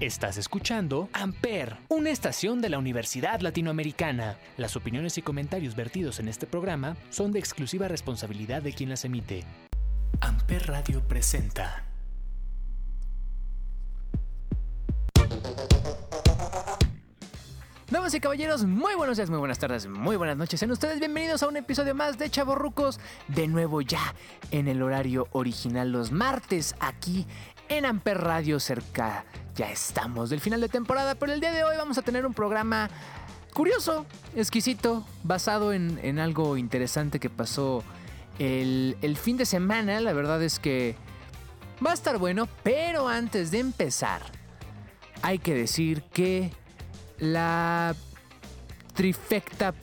Estás 0.00 0.38
escuchando 0.38 1.10
Amper, 1.12 1.76
una 1.88 2.08
estación 2.08 2.62
de 2.62 2.70
la 2.70 2.78
Universidad 2.78 3.42
Latinoamericana. 3.42 4.38
Las 4.56 4.74
opiniones 4.74 5.18
y 5.18 5.22
comentarios 5.22 5.76
vertidos 5.76 6.20
en 6.20 6.28
este 6.28 6.46
programa 6.46 6.96
son 7.10 7.32
de 7.32 7.38
exclusiva 7.38 7.86
responsabilidad 7.86 8.62
de 8.62 8.72
quien 8.72 8.88
las 8.88 9.04
emite. 9.04 9.44
Amper 10.22 10.68
Radio 10.68 11.06
presenta. 11.06 11.84
Damas 17.90 18.14
y 18.14 18.20
caballeros, 18.20 18.64
muy 18.64 18.94
buenos 18.94 19.18
días, 19.18 19.28
muy 19.28 19.40
buenas 19.40 19.58
tardes, 19.58 19.86
muy 19.86 20.16
buenas 20.16 20.36
noches. 20.38 20.60
Sean 20.60 20.70
ustedes 20.70 20.98
bienvenidos 20.98 21.42
a 21.42 21.48
un 21.48 21.58
episodio 21.58 21.94
más 21.94 22.16
de 22.18 22.30
Chavorrucos, 22.30 23.00
de 23.28 23.48
nuevo 23.48 23.82
ya 23.82 24.14
en 24.50 24.68
el 24.68 24.80
horario 24.80 25.28
original 25.32 25.92
los 25.92 26.10
martes 26.10 26.74
aquí 26.80 27.26
en 27.70 27.86
Amper 27.86 28.18
Radio 28.20 28.60
cerca. 28.60 29.24
Ya 29.56 29.70
estamos 29.70 30.28
del 30.28 30.40
final 30.40 30.60
de 30.60 30.68
temporada, 30.68 31.14
pero 31.14 31.32
el 31.32 31.40
día 31.40 31.52
de 31.52 31.64
hoy 31.64 31.76
vamos 31.78 31.96
a 31.96 32.02
tener 32.02 32.26
un 32.26 32.34
programa 32.34 32.90
curioso, 33.54 34.06
exquisito, 34.34 35.06
basado 35.22 35.72
en, 35.72 36.18
algo 36.18 36.56
interesante 36.56 37.18
que 37.20 37.30
pasó 37.30 37.82
el, 38.38 38.96
el 39.02 39.16
fin 39.16 39.36
de 39.36 39.46
semana. 39.46 40.00
La 40.00 40.12
verdad 40.12 40.42
es 40.42 40.58
que 40.58 40.96
va 41.84 41.92
a 41.92 41.94
estar 41.94 42.18
bueno, 42.18 42.48
pero 42.62 43.08
antes 43.08 43.50
de 43.50 43.60
empezar, 43.60 44.20
hay 45.22 45.38
que 45.38 45.54
decir 45.54 46.02
que 46.02 46.50
la 47.18 47.94
trifecta 48.94 49.74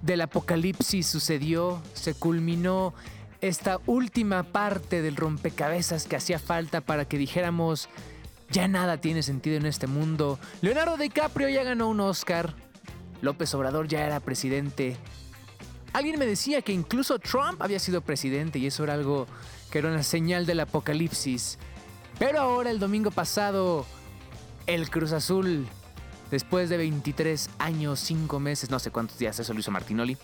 del 0.00 0.20
apocalipsis 0.20 1.06
sucedió, 1.06 1.82
se 1.94 2.14
culminó 2.14 2.94
esta 3.42 3.80
última 3.86 4.44
parte 4.44 5.02
del 5.02 5.16
rompecabezas 5.16 6.06
que 6.06 6.16
hacía 6.16 6.38
falta 6.38 6.80
para 6.80 7.04
que 7.04 7.18
dijéramos, 7.18 7.88
ya 8.50 8.68
nada 8.68 8.98
tiene 8.98 9.22
sentido 9.24 9.56
en 9.56 9.66
este 9.66 9.88
mundo. 9.88 10.38
Leonardo 10.60 10.96
DiCaprio 10.96 11.48
ya 11.48 11.64
ganó 11.64 11.88
un 11.88 12.00
Oscar, 12.00 12.54
López 13.20 13.52
Obrador 13.54 13.88
ya 13.88 14.06
era 14.06 14.20
presidente. 14.20 14.96
Alguien 15.92 16.18
me 16.20 16.26
decía 16.26 16.62
que 16.62 16.72
incluso 16.72 17.18
Trump 17.18 17.60
había 17.60 17.80
sido 17.80 18.00
presidente 18.00 18.60
y 18.60 18.66
eso 18.66 18.84
era 18.84 18.94
algo 18.94 19.26
que 19.70 19.78
era 19.78 19.88
una 19.88 20.04
señal 20.04 20.46
del 20.46 20.60
apocalipsis. 20.60 21.58
Pero 22.20 22.40
ahora 22.40 22.70
el 22.70 22.78
domingo 22.78 23.10
pasado, 23.10 23.84
el 24.66 24.88
Cruz 24.88 25.10
Azul 25.10 25.66
después 26.30 26.70
de 26.70 26.76
23 26.76 27.50
años, 27.58 27.98
5 28.00 28.38
meses, 28.38 28.70
no 28.70 28.78
sé 28.78 28.92
cuántos 28.92 29.18
días, 29.18 29.38
eso 29.40 29.52
lo 29.52 29.58
hizo 29.58 29.72
Martinoli. 29.72 30.16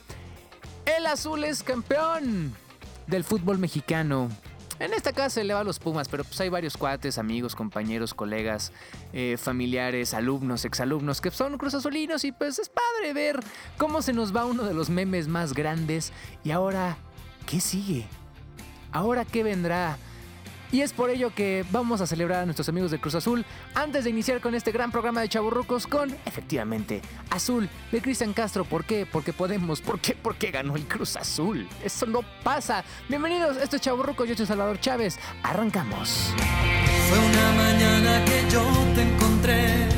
El 0.87 1.05
azul 1.07 1.45
es 1.45 1.63
campeón 1.63 2.55
del 3.09 3.25
fútbol 3.25 3.59
mexicano. 3.59 4.29
En 4.79 4.95
esta 4.95 5.13
casa 5.13 5.31
se 5.31 5.45
le 5.45 5.55
va 5.55 5.65
los 5.65 5.81
Pumas, 5.81 6.09
pero 6.09 6.23
pues 6.23 6.41
hay 6.41 6.51
varios 6.51 6.77
cuates, 6.77 7.19
amigos, 7.19 7.57
compañeros, 7.57 8.15
colegas, 8.15 8.73
eh, 9.13 9.37
familiares, 9.37 10.15
alumnos, 10.15 10.65
exalumnos 10.65 11.21
que 11.21 11.33
son 11.33 11.59
cruzazulinos 11.59 12.25
y 12.25 12.31
pues 12.31 12.61
es 12.61 12.69
padre 12.69 13.13
ver 13.13 13.41
cómo 13.77 14.03
se 14.03 14.13
nos 14.13 14.35
va 14.35 14.45
uno 14.45 14.63
de 14.63 14.75
los 14.75 14.89
memes 14.89 15.27
más 15.27 15.53
grandes. 15.53 16.13
Y 16.45 16.53
ahora, 16.53 16.97
¿qué 17.47 17.61
sigue? 17.61 18.07
¿Ahora 18.93 19.25
qué 19.25 19.43
vendrá? 19.43 19.99
Y 20.71 20.83
es 20.83 20.93
por 20.93 21.09
ello 21.11 21.33
que 21.35 21.65
vamos 21.71 22.01
a 22.01 22.07
celebrar 22.07 22.43
a 22.43 22.45
nuestros 22.45 22.69
amigos 22.69 22.91
de 22.91 23.01
Cruz 23.01 23.15
Azul 23.15 23.45
antes 23.75 24.05
de 24.05 24.11
iniciar 24.11 24.41
con 24.41 24.55
este 24.55 24.71
gran 24.71 24.93
programa 24.93 25.23
de 25.23 25.29
Chaburrucos 25.29 25.87
con, 25.87 26.15
efectivamente, 26.27 27.01
Azul 27.31 27.69
de 27.91 28.03
Cristian 28.03 28.35
Castro. 28.35 28.65
¿Por 28.65 28.85
qué? 28.85 29.07
Porque 29.11 29.33
podemos. 29.33 29.81
¿Por 29.81 29.99
qué? 29.99 30.15
Porque 30.15 30.51
ganó 30.51 30.77
el 30.77 30.87
Cruz 30.87 31.17
Azul. 31.17 31.67
Eso 31.83 32.07
no 32.07 32.21
pasa. 32.45 32.85
Bienvenidos, 33.09 33.57
esto 33.57 33.77
es 33.77 33.83
Chaburrucos. 33.83 34.29
Yo 34.29 34.37
soy 34.37 34.47
Salvador 34.47 34.79
Chávez. 34.79 35.19
Arrancamos. 35.43 36.35
Fue 37.09 37.19
una 37.19 37.53
mañana 37.53 38.25
que 38.27 38.51
yo 38.51 38.63
te 38.95 39.03
encontré 39.03 39.89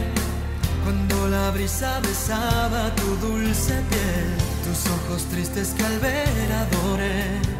cuando 0.84 1.28
la 1.28 1.50
brisa 1.50 2.00
besaba 2.00 2.94
tu 2.94 3.16
dulce 3.26 3.74
piel, 3.90 4.36
tus 4.64 4.86
ojos 4.86 5.24
tristes 5.30 5.74
que 5.76 5.84
al 5.84 5.98
ver 5.98 6.52
adoré 6.52 7.59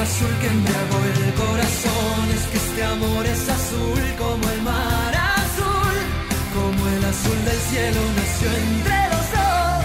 azul 0.00 0.32
que 0.40 0.46
embriagó 0.46 0.98
el 1.14 1.34
corazón. 1.34 2.30
Es 2.36 2.44
que 2.50 2.58
este 2.58 2.84
amor 2.84 3.26
es 3.26 3.48
azul 3.48 4.02
como 4.18 4.48
el 4.54 4.62
mar 4.62 5.14
azul, 5.14 5.96
como 6.56 6.88
el 6.88 7.04
azul 7.04 7.44
del 7.44 7.60
cielo 7.70 8.00
nació 8.16 8.48
entre 8.64 8.98
los 9.12 9.26
dos, 9.36 9.84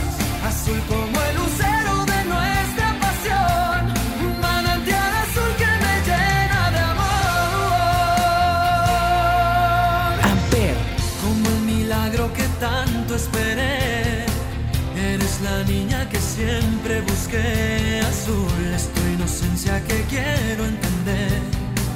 azul 0.51 0.79
como 0.87 1.15
el 1.27 1.33
lucero 1.39 1.93
de 2.13 2.19
nuestra 2.33 2.87
pasión, 3.03 3.79
un 4.25 4.33
manantial 4.39 5.11
azul 5.25 5.51
que 5.61 5.71
me 5.83 5.93
llena 6.07 6.61
de 6.75 6.79
amor. 6.93 7.75
Amper, 10.31 10.77
como 11.23 11.43
el 11.55 11.61
milagro 11.73 12.23
que 12.33 12.45
tanto 12.59 13.11
esperé. 13.15 14.25
Eres 14.97 15.41
la 15.41 15.57
niña 15.63 15.99
que 16.09 16.19
siempre 16.19 17.01
busqué 17.01 18.01
azul, 18.07 18.64
es 19.65 19.65
tu 19.65 19.65
inocencia 19.65 19.83
que 19.87 20.03
quiero 20.09 20.65
entender. 20.65 21.41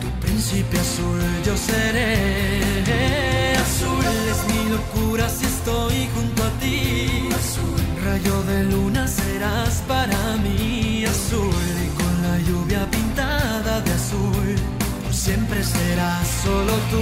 Tu 0.02 0.10
príncipe 0.22 0.80
azul 0.80 1.22
yo 1.46 1.56
seré. 1.58 3.56
Azul 3.58 4.06
es 4.32 4.54
mi 4.54 4.70
locura 4.70 5.30
si 5.30 5.46
estoy 5.46 6.08
junto 6.16 6.44
a 6.44 6.50
ti. 6.60 7.30
Azul, 7.36 7.82
rayo 8.06 8.44
de 8.44 8.64
luna 8.66 9.08
serás 9.08 9.82
para 9.88 10.38
mí. 10.44 11.06
Azul 11.06 11.54
y 11.86 11.90
con 11.98 12.22
la 12.22 12.38
lluvia 12.40 12.90
pintada 12.92 13.82
de 13.82 13.92
azul, 13.92 14.56
por 15.04 15.14
siempre 15.14 15.64
serás 15.64 16.28
solo 16.44 16.74
tú. 16.92 17.02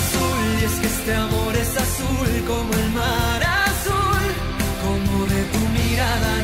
Azul 0.00 0.44
y 0.60 0.64
es 0.64 0.72
que 0.80 0.86
este 0.86 1.14
amor 1.14 1.56
es 1.56 1.76
azul 1.76 2.44
como 2.46 2.72
el 2.72 2.90
mar 2.92 3.42
azul, 3.42 4.24
como 4.82 5.26
de 5.26 5.42
tu 5.52 5.58
mirada 5.78 6.43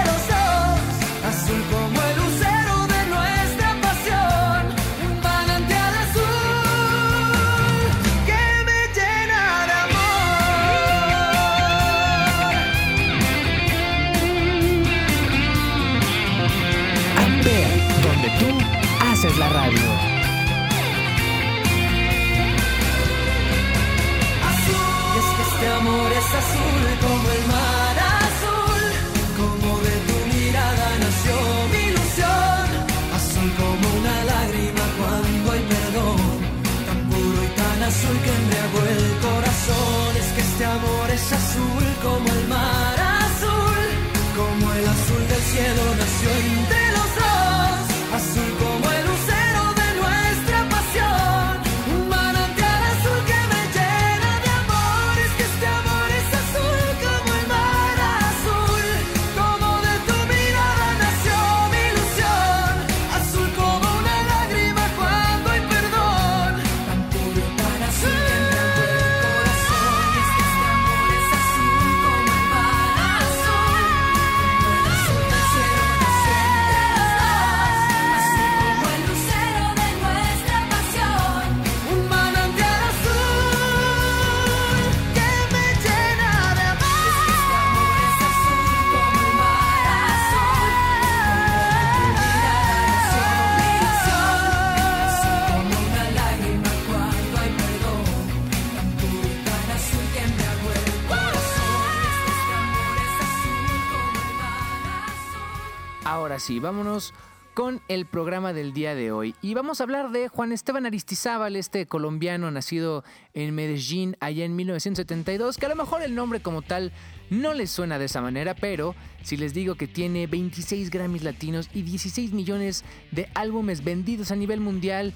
sí, 106.41 106.59
vámonos 106.59 107.13
con 107.53 107.81
el 107.87 108.05
programa 108.05 108.51
del 108.53 108.73
día 108.73 108.95
de 108.95 109.11
hoy. 109.11 109.35
Y 109.41 109.53
vamos 109.53 109.79
a 109.79 109.83
hablar 109.83 110.11
de 110.11 110.27
Juan 110.27 110.51
Esteban 110.51 110.85
Aristizábal, 110.85 111.55
este 111.55 111.85
colombiano 111.85 112.49
nacido 112.49 113.03
en 113.33 113.53
Medellín 113.53 114.17
allá 114.19 114.43
en 114.45 114.55
1972, 114.55 115.57
que 115.57 115.65
a 115.67 115.69
lo 115.69 115.75
mejor 115.75 116.01
el 116.01 116.15
nombre 116.15 116.41
como 116.41 116.63
tal 116.63 116.91
no 117.29 117.53
les 117.53 117.69
suena 117.69 117.99
de 117.99 118.05
esa 118.05 118.21
manera, 118.21 118.55
pero 118.55 118.95
si 119.21 119.37
les 119.37 119.53
digo 119.53 119.75
que 119.75 119.87
tiene 119.87 120.25
26 120.25 120.89
Grammys 120.89 121.23
latinos 121.23 121.69
y 121.73 121.83
16 121.83 122.33
millones 122.33 122.83
de 123.11 123.29
álbumes 123.35 123.83
vendidos 123.83 124.31
a 124.31 124.35
nivel 124.35 124.61
mundial, 124.61 125.13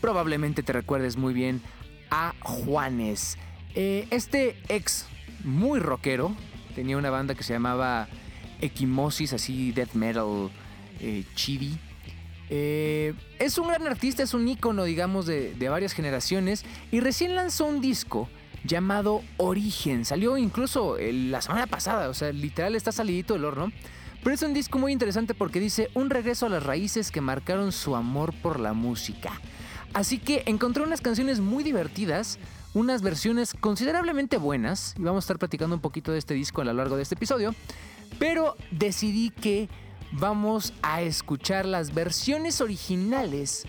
probablemente 0.00 0.62
te 0.62 0.72
recuerdes 0.72 1.16
muy 1.16 1.34
bien 1.34 1.60
a 2.10 2.34
Juanes. 2.40 3.36
Eh, 3.74 4.06
este 4.10 4.56
ex 4.68 5.06
muy 5.44 5.80
rockero 5.80 6.34
tenía 6.74 6.96
una 6.96 7.10
banda 7.10 7.34
que 7.34 7.42
se 7.42 7.52
llamaba 7.52 8.08
Equimosis, 8.62 9.32
así 9.34 9.72
death 9.72 9.92
metal 9.92 10.50
eh. 11.00 11.24
Eh, 12.54 13.14
es 13.38 13.58
un 13.58 13.68
gran 13.68 13.86
artista, 13.86 14.22
es 14.22 14.34
un 14.34 14.46
ícono, 14.46 14.84
digamos, 14.84 15.26
de, 15.26 15.68
varias 15.68 15.92
generaciones 15.92 16.64
y 16.90 17.00
recién 17.00 17.34
lanzó 17.34 17.66
un 17.66 17.80
disco 17.80 18.28
llamado 18.64 19.22
Origen. 19.36 20.04
Salió 20.04 20.36
incluso 20.36 20.96
la 20.98 21.42
semana 21.42 21.66
pasada, 21.66 22.08
o 22.08 22.14
sea, 22.14 22.32
literal 22.32 22.76
está 22.76 22.92
salidito 22.92 23.34
del 23.34 23.44
horno. 23.44 23.72
Pero 24.22 24.36
es 24.36 24.42
un 24.42 24.54
disco 24.54 24.78
muy 24.78 24.92
interesante 24.92 25.34
porque 25.34 25.58
dice 25.58 25.90
un 25.94 26.08
regreso 26.08 26.46
a 26.46 26.48
las 26.48 26.62
raíces 26.62 27.10
que 27.10 27.20
marcaron 27.20 27.72
su 27.72 27.96
amor 27.96 28.32
por 28.32 28.60
la 28.60 28.72
música. 28.72 29.32
Así 29.94 30.18
que 30.18 30.44
encontré 30.46 30.84
unas 30.84 31.00
canciones 31.00 31.40
muy 31.40 31.64
divertidas, 31.64 32.38
unas 32.72 33.02
versiones 33.02 33.52
considerablemente 33.52 34.36
buenas, 34.36 34.94
y 34.96 35.02
vamos 35.02 35.24
a 35.24 35.26
estar 35.26 35.38
platicando 35.38 35.74
un 35.74 35.82
poquito 35.82 36.12
de 36.12 36.18
este 36.18 36.34
disco 36.34 36.60
a 36.60 36.64
lo 36.64 36.72
largo 36.72 36.96
de 36.96 37.02
este 37.02 37.16
episodio, 37.16 37.52
pero 38.18 38.56
decidí 38.70 39.30
que 39.30 39.68
vamos 40.12 40.72
a 40.82 41.02
escuchar 41.02 41.66
las 41.66 41.94
versiones 41.94 42.60
originales 42.60 43.64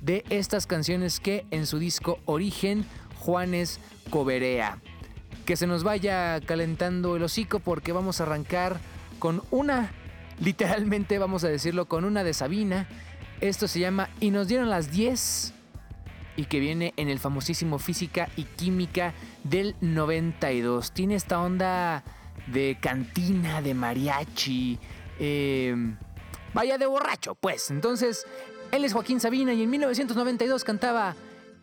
de 0.00 0.24
estas 0.30 0.66
canciones 0.66 1.20
que 1.20 1.46
en 1.50 1.66
su 1.66 1.78
disco 1.78 2.18
Origen 2.26 2.84
Juanes 3.18 3.80
Coberea. 4.10 4.78
Que 5.44 5.56
se 5.56 5.66
nos 5.66 5.84
vaya 5.84 6.40
calentando 6.40 7.16
el 7.16 7.22
hocico 7.22 7.60
porque 7.60 7.92
vamos 7.92 8.20
a 8.20 8.24
arrancar 8.24 8.78
con 9.18 9.42
una, 9.50 9.90
literalmente 10.40 11.18
vamos 11.18 11.44
a 11.44 11.48
decirlo, 11.48 11.86
con 11.86 12.04
una 12.04 12.24
de 12.24 12.34
Sabina. 12.34 12.86
Esto 13.40 13.68
se 13.68 13.80
llama 13.80 14.10
Y 14.20 14.30
nos 14.30 14.48
dieron 14.48 14.70
las 14.70 14.90
10 14.90 15.54
y 16.36 16.44
que 16.44 16.60
viene 16.60 16.92
en 16.96 17.08
el 17.08 17.18
famosísimo 17.18 17.78
Física 17.78 18.28
y 18.36 18.44
Química 18.44 19.14
del 19.44 19.74
92. 19.80 20.92
Tiene 20.92 21.14
esta 21.14 21.40
onda 21.40 22.04
de 22.46 22.78
cantina, 22.80 23.60
de 23.60 23.74
mariachi, 23.74 24.78
Em, 25.18 25.96
vaya 26.52 26.78
de 26.78 26.86
borracho, 26.86 27.34
pues. 27.34 27.70
Entonces, 27.70 28.26
él 28.70 28.84
es 28.84 28.92
Joaquín 28.92 29.20
Sabina 29.20 29.54
y 29.54 29.62
en 29.62 29.70
1992 29.70 30.64
cantaba 30.64 31.14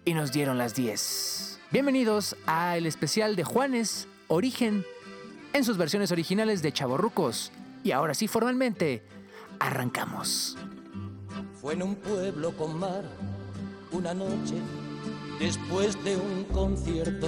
Y 0.05 0.13
nos 0.13 0.33
dieron 0.33 0.57
las 0.57 0.75
10. 0.75 1.59
Bienvenidos 1.71 2.35
a 2.45 2.75
el 2.75 2.85
especial 2.85 3.37
de 3.37 3.45
Juanes, 3.45 4.09
Origen, 4.27 4.85
en 5.53 5.63
sus 5.63 5.77
versiones 5.77 6.11
originales 6.11 6.61
de 6.61 6.73
Chaborrucos. 6.73 7.53
Y 7.85 7.91
ahora 7.91 8.13
sí, 8.13 8.27
formalmente, 8.27 9.01
arrancamos. 9.59 10.57
Fue 11.61 11.73
en 11.73 11.83
un 11.83 11.95
pueblo 11.95 12.51
con 12.57 12.77
mar, 12.77 13.03
una 13.93 14.13
noche, 14.13 14.55
después 15.39 16.01
de 16.03 16.17
un 16.17 16.43
concierto. 16.45 17.27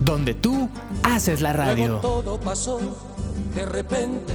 donde 0.00 0.34
tú 0.34 0.68
haces 1.02 1.40
la 1.40 1.52
radio. 1.52 1.98
todo 2.00 2.40
pasó 2.40 2.80
de 3.54 3.66
repente, 3.66 4.34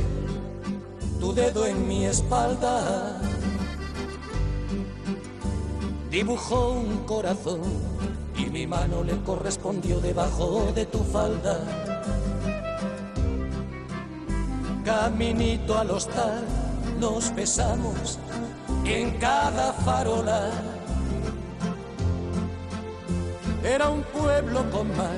tu 1.19 1.33
dedo 1.33 1.65
en 1.65 1.87
mi 1.87 2.05
espalda 2.05 3.19
dibujó 6.09 6.71
un 6.71 7.05
corazón 7.05 7.61
y 8.37 8.45
mi 8.47 8.67
mano 8.67 9.03
le 9.03 9.17
correspondió 9.23 9.99
debajo 9.99 10.71
de 10.75 10.85
tu 10.85 10.99
falda. 10.99 11.59
Caminito 14.83 15.77
al 15.77 15.91
hostal 15.91 16.43
nos 16.99 17.33
besamos 17.33 18.19
en 18.85 19.17
cada 19.17 19.73
farola 19.73 20.51
era 23.65 23.89
un 23.89 24.03
pueblo 24.03 24.63
con 24.69 24.87
mar. 24.95 25.17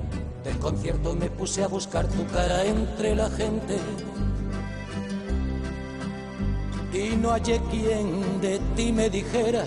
del 0.43 0.57
concierto 0.57 1.13
me 1.15 1.29
puse 1.29 1.63
a 1.63 1.67
buscar 1.67 2.07
tu 2.07 2.25
cara 2.27 2.63
entre 2.65 3.15
la 3.15 3.29
gente. 3.29 3.77
Y 6.93 7.15
no 7.15 7.29
hallé 7.31 7.61
quien 7.69 8.41
de 8.41 8.59
ti 8.75 8.91
me 8.91 9.09
dijera 9.09 9.63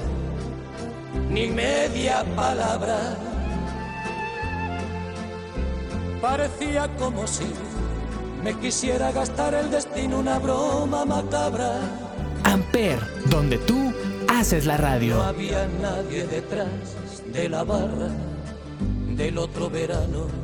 ni 1.31 1.47
media 1.49 2.25
palabra. 2.37 3.17
Parecía 6.21 6.89
como 6.97 7.27
si 7.27 7.47
me 8.43 8.55
quisiera 8.59 9.13
gastar 9.13 9.55
el 9.55 9.71
destino 9.71 10.19
una 10.19 10.39
broma 10.39 11.05
macabra. 11.05 11.81
Amper, 12.45 12.99
donde 13.31 13.59
tú 13.59 13.93
haces 14.29 14.67
la 14.67 14.77
radio. 14.77 15.17
No 15.17 15.23
había 15.23 15.67
nadie 15.81 16.27
detrás 16.27 16.69
de 17.33 17.49
la 17.49 17.65
barra 17.65 18.11
del 19.17 19.39
otro 19.39 19.71
verano. 19.71 20.44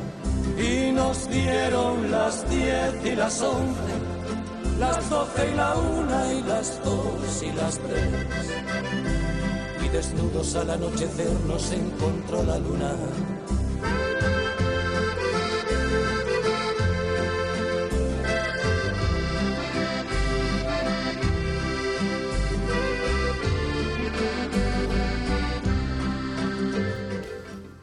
Y 0.57 0.91
nos 0.91 1.29
dieron 1.29 2.11
las 2.11 2.49
diez 2.49 3.05
y 3.05 3.15
las 3.15 3.41
once, 3.41 3.93
las 4.79 5.09
doce 5.09 5.51
y 5.51 5.55
la 5.55 5.75
una 5.75 6.33
y 6.33 6.41
las 6.43 6.83
dos 6.83 7.43
y 7.43 7.51
las 7.53 7.79
tres 7.79 8.61
desnudos 9.91 10.55
al 10.55 10.69
anochecer 10.69 11.31
nos 11.47 11.71
encontró 11.71 12.43
la 12.43 12.57
luna. 12.57 12.95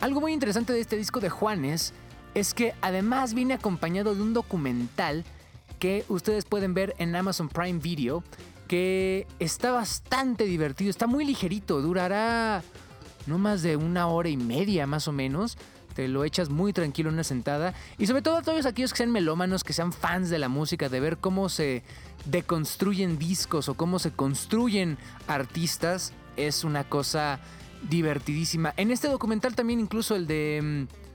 Algo 0.00 0.22
muy 0.22 0.32
interesante 0.32 0.72
de 0.72 0.80
este 0.80 0.96
disco 0.96 1.20
de 1.20 1.28
Juanes 1.28 1.92
es 2.38 2.54
que 2.54 2.74
además 2.80 3.34
viene 3.34 3.54
acompañado 3.54 4.14
de 4.14 4.22
un 4.22 4.32
documental 4.32 5.24
que 5.80 6.04
ustedes 6.08 6.44
pueden 6.44 6.72
ver 6.72 6.94
en 6.98 7.16
Amazon 7.16 7.48
Prime 7.48 7.80
Video 7.80 8.22
que 8.68 9.26
está 9.38 9.72
bastante 9.72 10.44
divertido, 10.44 10.90
está 10.90 11.06
muy 11.06 11.24
ligerito, 11.24 11.80
durará 11.80 12.62
no 13.26 13.38
más 13.38 13.62
de 13.62 13.76
una 13.76 14.06
hora 14.06 14.28
y 14.28 14.36
media 14.36 14.86
más 14.86 15.08
o 15.08 15.12
menos. 15.12 15.56
Te 15.94 16.06
lo 16.06 16.24
echas 16.24 16.48
muy 16.48 16.72
tranquilo 16.72 17.08
en 17.08 17.14
una 17.14 17.24
sentada. 17.24 17.74
Y 17.98 18.06
sobre 18.06 18.22
todo 18.22 18.36
a 18.36 18.42
todos 18.42 18.66
aquellos 18.66 18.92
que 18.92 18.98
sean 18.98 19.10
melómanos, 19.10 19.64
que 19.64 19.72
sean 19.72 19.92
fans 19.92 20.30
de 20.30 20.38
la 20.38 20.48
música, 20.48 20.88
de 20.88 21.00
ver 21.00 21.18
cómo 21.18 21.48
se 21.48 21.82
deconstruyen 22.26 23.18
discos 23.18 23.68
o 23.68 23.74
cómo 23.74 23.98
se 23.98 24.12
construyen 24.12 24.96
artistas, 25.26 26.12
es 26.36 26.62
una 26.62 26.84
cosa 26.84 27.40
divertidísima. 27.88 28.74
En 28.76 28.92
este 28.92 29.08
documental 29.08 29.56
también 29.56 29.80
incluso 29.80 30.14
el 30.14 30.28
de 30.28 30.86
mm, 30.88 31.07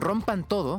Rompan 0.00 0.44
Todo, 0.44 0.78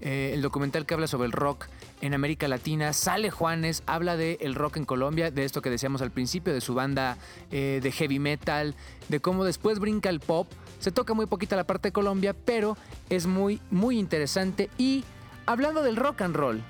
eh, 0.00 0.30
el 0.32 0.42
documental 0.42 0.86
que 0.86 0.94
habla 0.94 1.06
sobre 1.06 1.26
el 1.26 1.32
rock 1.32 1.66
en 2.00 2.14
América 2.14 2.48
Latina. 2.48 2.92
Sale 2.92 3.30
Juanes, 3.30 3.82
habla 3.86 4.16
de 4.16 4.38
el 4.40 4.54
rock 4.54 4.78
en 4.78 4.84
Colombia, 4.84 5.30
de 5.30 5.44
esto 5.44 5.60
que 5.60 5.70
decíamos 5.70 6.02
al 6.02 6.10
principio, 6.10 6.54
de 6.54 6.60
su 6.60 6.74
banda 6.74 7.18
eh, 7.50 7.80
de 7.82 7.92
heavy 7.92 8.18
metal, 8.18 8.74
de 9.08 9.20
cómo 9.20 9.44
después 9.44 9.78
brinca 9.78 10.08
el 10.08 10.20
pop. 10.20 10.46
Se 10.78 10.90
toca 10.90 11.12
muy 11.12 11.26
poquita 11.26 11.56
la 11.56 11.64
parte 11.64 11.88
de 11.88 11.92
Colombia, 11.92 12.34
pero 12.34 12.76
es 13.10 13.26
muy, 13.26 13.60
muy 13.70 13.98
interesante. 13.98 14.70
Y 14.78 15.04
hablando 15.46 15.82
del 15.82 15.96
rock 15.96 16.22
and 16.22 16.36
roll, 16.36 16.62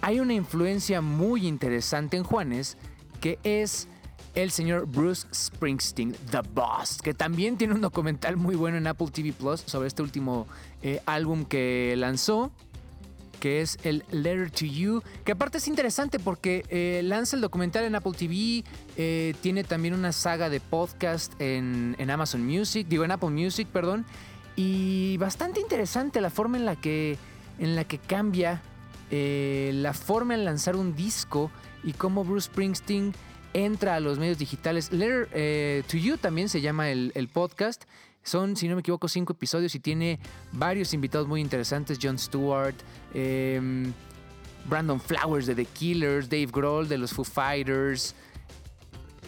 hay 0.00 0.20
una 0.20 0.34
influencia 0.34 1.00
muy 1.00 1.46
interesante 1.46 2.16
en 2.16 2.24
Juanes, 2.24 2.78
que 3.20 3.38
es 3.44 3.88
el 4.34 4.50
señor 4.50 4.86
Bruce 4.86 5.26
Springsteen, 5.32 6.16
The 6.30 6.40
Boss, 6.54 7.00
que 7.02 7.12
también 7.12 7.56
tiene 7.56 7.74
un 7.74 7.80
documental 7.80 8.36
muy 8.36 8.54
bueno 8.54 8.78
en 8.78 8.86
Apple 8.86 9.08
TV 9.12 9.32
Plus 9.32 9.62
sobre 9.66 9.88
este 9.88 10.02
último 10.02 10.46
eh, 10.82 11.00
álbum 11.06 11.44
que 11.44 11.94
lanzó 11.98 12.50
que 13.40 13.60
es 13.60 13.76
el 13.82 14.04
Letter 14.12 14.52
to 14.52 14.66
You, 14.66 15.02
que 15.24 15.32
aparte 15.32 15.58
es 15.58 15.66
interesante 15.66 16.20
porque 16.20 16.64
eh, 16.68 17.00
lanza 17.02 17.34
el 17.34 17.42
documental 17.42 17.82
en 17.82 17.96
Apple 17.96 18.12
TV, 18.12 18.62
eh, 18.96 19.34
tiene 19.40 19.64
también 19.64 19.94
una 19.94 20.12
saga 20.12 20.48
de 20.48 20.60
podcast 20.60 21.32
en, 21.40 21.96
Amazon 22.08 22.46
Music, 22.46 22.86
digo 22.86 23.04
en 23.04 23.10
Apple 23.10 23.30
Music, 23.30 23.66
perdón, 23.66 24.06
y 24.54 25.16
bastante 25.16 25.60
interesante 25.60 26.20
la 26.20 26.30
forma 26.30 26.56
en 26.56 26.64
la 26.64 26.76
que, 26.76 27.18
en 27.58 27.74
la 27.74 27.82
que 27.82 27.98
cambia 27.98 28.62
la 29.10 29.92
forma 29.92 30.34
en 30.34 30.44
lanzar 30.44 30.76
un 30.76 30.94
disco 30.94 31.50
y 31.82 31.92
cómo 31.94 32.24
Bruce 32.24 32.46
Springsteen 32.46 33.12
entra 33.54 33.96
a 33.96 34.00
los 34.00 34.18
medios 34.18 34.38
digitales. 34.38 34.92
Letter 34.92 35.84
to 35.86 35.96
You 35.96 36.16
también 36.16 36.48
se 36.48 36.60
llama 36.60 36.90
el, 36.90 37.12
el 37.14 37.28
podcast. 37.28 37.84
Son, 38.22 38.56
si 38.56 38.68
no 38.68 38.76
me 38.76 38.80
equivoco, 38.80 39.08
cinco 39.08 39.32
episodios 39.32 39.74
y 39.74 39.80
tiene 39.80 40.20
varios 40.52 40.94
invitados 40.94 41.26
muy 41.26 41.40
interesantes. 41.40 41.98
John 42.00 42.18
Stewart, 42.18 42.74
em, 43.14 43.92
Brandon 44.66 45.00
Flowers 45.00 45.46
de 45.46 45.56
The 45.56 45.64
Killers, 45.64 46.28
Dave 46.28 46.46
Grohl 46.52 46.88
de 46.88 46.98
los 46.98 47.12
Foo 47.12 47.24
Fighters, 47.24 48.14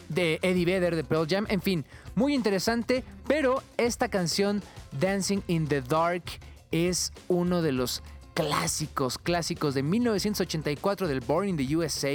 de 0.09 0.39
Eddie 0.43 0.65
Vedder 0.65 0.95
de 0.95 1.03
Pearl 1.03 1.27
Jam. 1.29 1.47
En 1.49 1.61
fin, 1.61 1.85
muy 2.15 2.35
interesante. 2.35 3.03
Pero 3.27 3.63
esta 3.77 4.09
canción, 4.09 4.63
Dancing 5.01 5.41
in 5.49 5.67
the 5.67 5.81
Dark, 5.81 6.25
es 6.71 7.13
uno 7.27 7.63
de 7.63 7.73
los 7.73 8.03
clásicos, 8.35 9.19
clásicos 9.19 9.75
de 9.75 9.83
1984 9.83 11.09
del 11.09 11.21
Born 11.21 11.49
in 11.49 11.57
the 11.57 11.77
USA. 11.77 12.13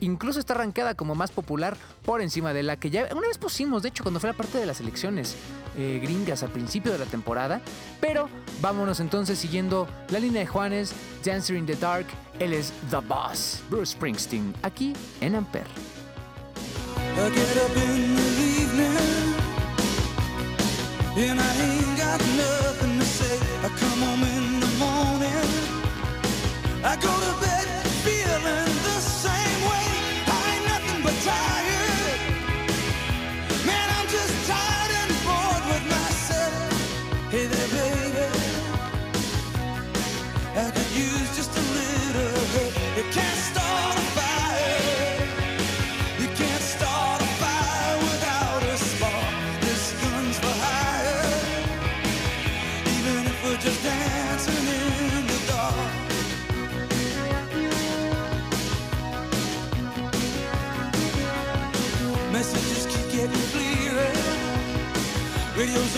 Incluso 0.00 0.38
está 0.38 0.54
arrancada 0.54 0.94
como 0.94 1.14
más 1.14 1.32
popular 1.32 1.76
por 2.04 2.20
encima 2.20 2.52
de 2.52 2.62
la 2.62 2.76
que 2.76 2.90
ya 2.90 3.08
una 3.12 3.28
vez 3.28 3.38
pusimos, 3.38 3.82
de 3.82 3.88
hecho, 3.88 4.04
cuando 4.04 4.20
fue 4.20 4.30
la 4.30 4.36
parte 4.36 4.58
de 4.58 4.66
las 4.66 4.80
elecciones 4.80 5.34
eh, 5.76 5.98
gringas 6.02 6.42
al 6.42 6.50
principio 6.50 6.92
de 6.92 6.98
la 6.98 7.06
temporada. 7.06 7.60
Pero 8.00 8.28
vámonos 8.60 9.00
entonces 9.00 9.38
siguiendo 9.38 9.88
la 10.10 10.18
línea 10.18 10.40
de 10.40 10.46
Juanes, 10.46 10.92
Dancer 11.24 11.56
in 11.56 11.66
the 11.66 11.76
Dark. 11.76 12.06
Él 12.38 12.52
es 12.52 12.72
The 12.90 12.98
Boss, 12.98 13.62
Bruce 13.70 13.92
Springsteen, 13.92 14.54
aquí 14.62 14.92
en 15.20 15.36
Ampere. 15.36 15.66
I 21.14 22.71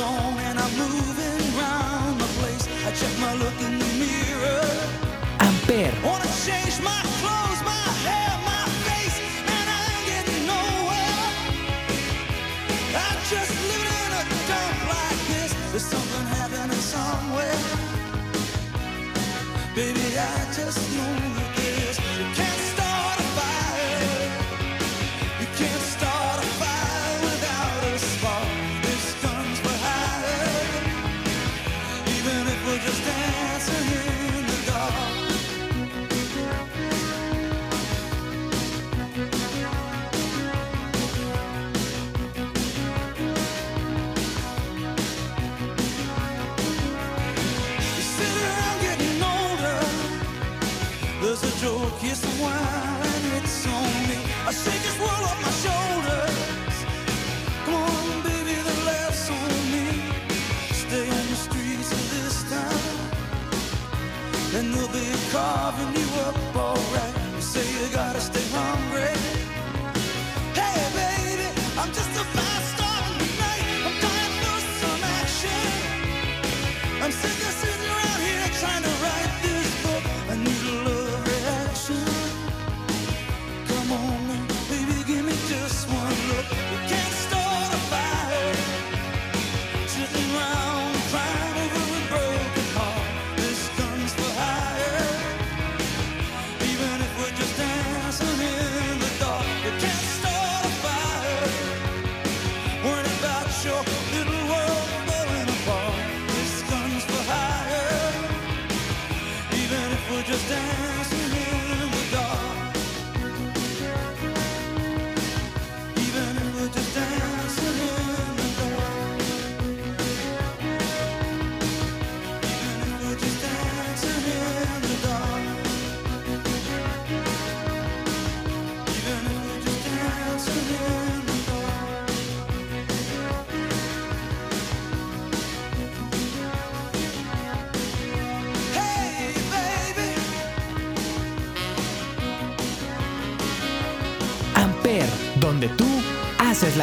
on 0.04 0.43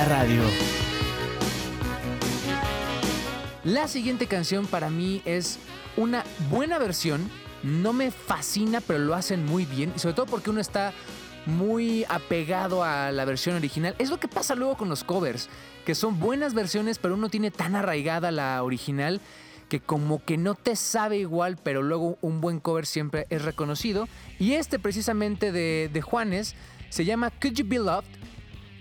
la 0.02 0.06
radio. 0.06 0.42
La 3.64 3.88
siguiente 3.88 4.26
canción 4.26 4.66
para 4.66 4.90
mí 4.90 5.22
es 5.26 5.60
una 5.96 6.24
buena 6.50 6.80
versión. 6.80 7.30
No 7.62 7.94
me 7.94 8.10
fascina, 8.10 8.82
pero 8.82 8.98
lo 8.98 9.14
hacen 9.14 9.46
muy 9.46 9.66
bien. 9.66 9.94
Y 9.96 10.00
sobre 10.00 10.16
todo 10.16 10.26
porque 10.26 10.50
uno 10.50 10.60
está 10.60 10.94
muy 11.46 12.06
apegado 12.10 12.84
a 12.84 13.12
la 13.12 13.26
versión 13.26 13.56
original. 13.56 13.96
Es 14.00 14.10
lo 14.10 14.20
que 14.20 14.28
pasa 14.28 14.56
luego 14.56 14.76
con 14.76 14.90
los 14.90 15.04
covers, 15.04 15.50
que 15.86 15.94
son 15.94 16.20
buenas 16.20 16.56
versiones, 16.56 16.98
pero 16.98 17.14
uno 17.14 17.30
tiene 17.30 17.52
tan 17.52 17.76
arraigada 17.76 18.32
la 18.32 18.64
original 18.64 19.22
que 19.70 19.80
como 19.80 20.24
que 20.26 20.38
no 20.38 20.56
te 20.56 20.76
sabe 20.76 21.18
igual, 21.18 21.58
pero 21.62 21.84
luego 21.84 22.18
un 22.22 22.42
buen 22.42 22.60
cover 22.60 22.88
siempre 22.88 23.28
es 23.30 23.44
reconocido. 23.44 24.08
Y 24.40 24.54
este 24.54 24.80
precisamente 24.80 25.52
de, 25.52 25.90
de 25.94 26.02
Juanes 26.02 26.56
se 26.90 27.06
llama 27.06 27.30
Could 27.30 27.54
You 27.54 27.66
Be 27.68 27.78
Loved 27.78 28.21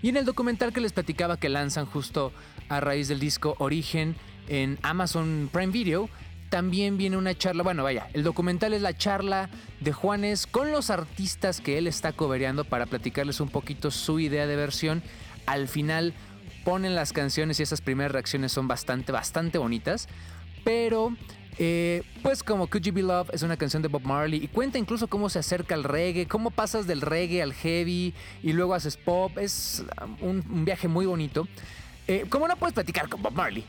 y 0.01 0.09
en 0.09 0.17
el 0.17 0.25
documental 0.25 0.73
que 0.73 0.81
les 0.81 0.93
platicaba 0.93 1.37
que 1.37 1.49
lanzan 1.49 1.85
justo 1.85 2.31
a 2.69 2.79
raíz 2.79 3.07
del 3.07 3.19
disco 3.19 3.55
Origen 3.59 4.15
en 4.47 4.79
Amazon 4.81 5.49
Prime 5.51 5.71
Video, 5.71 6.09
también 6.49 6.97
viene 6.97 7.15
una 7.15 7.33
charla, 7.33 7.63
bueno, 7.63 7.81
vaya, 7.83 8.09
el 8.13 8.23
documental 8.23 8.73
es 8.73 8.81
la 8.81 8.93
charla 8.93 9.49
de 9.79 9.93
Juanes 9.93 10.47
con 10.47 10.71
los 10.71 10.89
artistas 10.89 11.61
que 11.61 11.77
él 11.77 11.87
está 11.87 12.11
cobereando 12.11 12.65
para 12.65 12.87
platicarles 12.87 13.39
un 13.39 13.47
poquito 13.47 13.89
su 13.89 14.19
idea 14.19 14.45
de 14.45 14.57
versión. 14.57 15.01
Al 15.45 15.69
final 15.69 16.13
ponen 16.65 16.93
las 16.93 17.13
canciones 17.13 17.59
y 17.59 17.63
esas 17.63 17.79
primeras 17.79 18.11
reacciones 18.11 18.51
son 18.51 18.67
bastante, 18.67 19.13
bastante 19.13 19.59
bonitas, 19.59 20.09
pero 20.65 21.15
eh, 21.57 22.03
pues 22.23 22.43
como 22.43 22.67
Could 22.67 22.83
You 22.83 22.93
Be 22.93 23.01
Love 23.01 23.29
es 23.33 23.43
una 23.43 23.57
canción 23.57 23.81
de 23.81 23.87
Bob 23.87 24.03
Marley 24.03 24.43
y 24.43 24.47
cuenta 24.47 24.77
incluso 24.77 25.07
cómo 25.07 25.29
se 25.29 25.39
acerca 25.39 25.75
al 25.75 25.83
reggae, 25.83 26.27
cómo 26.27 26.51
pasas 26.51 26.87
del 26.87 27.01
reggae 27.01 27.41
al 27.41 27.53
heavy 27.53 28.13
y 28.41 28.53
luego 28.53 28.73
haces 28.73 28.97
pop. 28.97 29.37
Es 29.37 29.83
um, 30.21 30.43
un, 30.49 30.65
viaje 30.65 30.87
muy 30.87 31.05
bonito. 31.05 31.47
Eh, 32.07 32.25
como 32.29 32.47
no 32.47 32.55
puedes 32.55 32.73
platicar 32.73 33.09
con 33.09 33.21
Bob 33.21 33.33
Marley, 33.33 33.65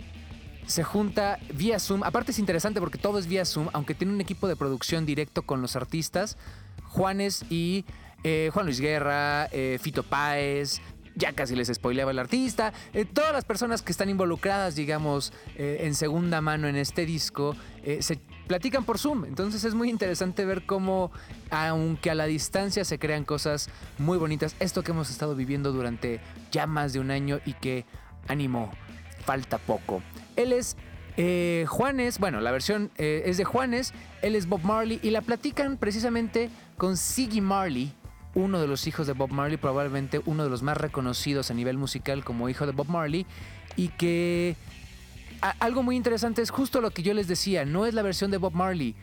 se 0.66 0.85
junta 0.85 1.38
vía 1.53 1.79
Zoom. 1.79 2.03
Aparte 2.05 2.31
es 2.31 2.38
interesante 2.38 2.81
porque 2.81 2.99
todo 2.99 3.18
es 3.18 3.27
vía 3.27 3.45
Zoom, 3.45 3.68
aunque 3.73 3.95
tiene 3.95 4.12
un 4.12 4.21
equipo 4.21 4.49
de 4.49 4.57
producción 4.57 5.05
directo 5.05 5.42
con 5.42 5.61
los 5.61 5.77
artistas, 5.77 6.38
Juanes 6.85 7.45
y 7.51 7.85
eh, 8.25 8.51
Juan 8.53 8.66
Luis 8.66 8.81
Guerra, 8.81 9.49
Fito 9.81 10.05
Páez, 10.05 10.81
ya 11.14 11.33
casi 11.33 11.55
les 11.55 11.68
spoileaba 11.68 12.11
el 12.11 12.18
artista. 12.18 12.72
Eh, 12.92 13.05
todas 13.05 13.33
las 13.33 13.44
personas 13.44 13.83
que 13.83 13.92
están 13.92 14.09
involucradas, 14.09 14.75
digamos, 14.75 15.33
eh, 15.57 15.79
en 15.83 15.94
segunda 15.94 16.40
mano 16.40 16.68
en 16.68 16.77
este 16.77 17.07
disco, 17.07 17.57
eh, 17.85 18.03
se 18.03 18.20
platican 18.46 18.85
por 18.85 18.98
Zoom. 18.98 19.25
Entonces 19.25 19.64
es 19.64 19.75
muy 19.75 19.90
interesante 19.90 20.44
ver 20.44 20.64
cómo, 20.64 21.11
aunque 21.51 22.11
a 22.11 22.14
la 22.14 22.27
distancia 22.27 22.85
se 22.85 22.98
crean 22.98 23.25
cosas 23.25 23.68
muy 23.98 24.18
bonitas, 24.18 24.57
esto 24.61 24.83
que 24.83 24.92
hemos 24.92 25.11
estado 25.11 25.35
viviendo 25.35 25.72
durante 25.72 26.20
ya 26.51 26.66
más 26.66 26.92
de 26.92 27.01
un 27.01 27.11
año 27.11 27.40
y 27.44 27.55
que, 27.55 27.85
ánimo, 28.29 28.70
falta 29.25 29.59
poco. 29.59 30.03
Él 30.37 30.53
es 30.53 30.77
Juanes, 31.68 32.18
bueno, 32.18 32.40
la 32.40 32.51
versión 32.51 32.90
es 32.96 33.37
de 33.37 33.44
Juanes, 33.44 33.92
él 34.22 34.35
es 34.35 34.48
Bob 34.48 34.62
Marley 34.62 34.98
y 35.03 35.11
la 35.11 35.20
platican 35.20 35.77
precisamente 35.77 36.48
con 36.79 36.96
Siggy 36.96 37.42
Marley, 37.42 37.92
uno 38.35 38.61
de 38.61 38.66
los 38.66 38.87
hijos 38.87 39.07
de 39.07 39.12
Bob 39.12 39.31
Marley, 39.31 39.57
probablemente 39.57 40.21
uno 40.25 40.45
de 40.45 40.51
los 40.51 40.62
más 40.62 40.77
reconocidos 40.77 41.51
a 41.51 41.55
nivel 41.55 41.77
musical 41.79 42.25
como 42.25 42.49
hijo 42.49 42.66
de 42.66 42.73
Bob 42.73 42.88
Marley, 42.88 43.27
y 43.77 43.88
que 43.88 44.57
algo 45.61 45.83
muy 45.83 45.97
interesante 45.97 46.42
es 46.42 46.51
justo 46.51 46.81
lo 46.81 46.90
que 46.90 47.03
yo 47.03 47.14
les 47.14 47.29
decía, 47.29 47.64
no 47.64 47.87
es 47.87 47.95
la 47.95 48.03
versión 48.03 48.31
de 48.31 48.38
Bob 48.38 48.55
Marley, 48.55 48.95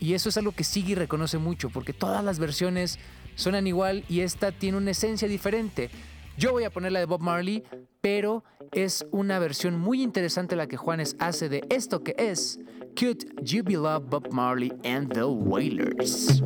y 0.00 0.14
eso 0.14 0.28
es 0.28 0.36
algo 0.36 0.52
que 0.52 0.64
Siggy 0.64 0.94
reconoce 0.94 1.38
mucho, 1.38 1.70
porque 1.70 1.92
todas 1.92 2.24
las 2.24 2.38
versiones 2.38 2.98
suenan 3.36 3.66
igual 3.66 4.04
y 4.08 4.20
esta 4.20 4.52
tiene 4.52 4.78
una 4.78 4.90
esencia 4.90 5.28
diferente. 5.28 5.90
Yo 6.36 6.52
voy 6.52 6.64
a 6.64 6.70
poner 6.70 6.92
la 6.92 6.98
de 6.98 7.06
Bob 7.06 7.20
Marley, 7.20 7.62
pero 8.00 8.44
es 8.72 9.06
una 9.12 9.38
versión 9.38 9.78
muy 9.78 10.02
interesante 10.02 10.56
la 10.56 10.66
que 10.66 10.76
Juanes 10.76 11.16
hace 11.20 11.48
de 11.48 11.64
esto 11.70 12.02
que 12.02 12.14
es 12.18 12.58
Could 12.96 13.50
You 13.50 13.64
Be 13.64 13.76
Love 13.76 14.08
Bob 14.08 14.30
Marley 14.30 14.70
and 14.84 15.10
the 15.10 15.28
Wailers. 15.28 16.40